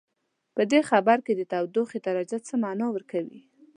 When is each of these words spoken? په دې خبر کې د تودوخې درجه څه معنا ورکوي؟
په 0.55 0.61
دې 0.71 0.81
خبر 0.89 1.17
کې 1.25 1.33
د 1.35 1.41
تودوخې 1.51 1.99
درجه 2.07 2.37
څه 2.47 2.53
معنا 2.63 2.87
ورکوي؟ 2.91 3.41